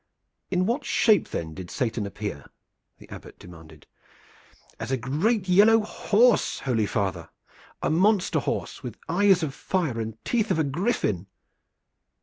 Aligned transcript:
"In 0.49 0.65
what 0.65 0.83
shape 0.83 1.29
then 1.29 1.53
did 1.53 1.69
Satan 1.69 2.07
appear?" 2.07 2.47
the 2.97 3.07
Abbot 3.09 3.37
demanded. 3.37 3.85
"As 4.79 4.89
a 4.89 4.97
great 4.97 5.47
yellow 5.47 5.81
horse, 5.81 6.61
holy 6.61 6.87
father 6.87 7.29
a 7.83 7.91
monster 7.91 8.39
horse, 8.39 8.81
with 8.81 8.97
eyes 9.07 9.43
of 9.43 9.53
fire 9.53 9.99
and 10.01 10.13
the 10.13 10.17
teeth 10.25 10.49
of 10.49 10.57
a 10.57 10.63
griffin." 10.63 11.27